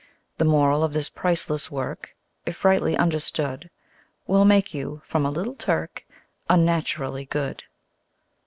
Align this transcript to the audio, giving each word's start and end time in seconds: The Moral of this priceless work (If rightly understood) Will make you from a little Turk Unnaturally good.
The 0.39 0.45
Moral 0.45 0.83
of 0.83 0.93
this 0.93 1.11
priceless 1.11 1.69
work 1.69 2.15
(If 2.43 2.65
rightly 2.65 2.97
understood) 2.97 3.69
Will 4.25 4.45
make 4.45 4.73
you 4.73 5.03
from 5.05 5.27
a 5.27 5.29
little 5.29 5.53
Turk 5.53 6.07
Unnaturally 6.49 7.25
good. 7.25 7.65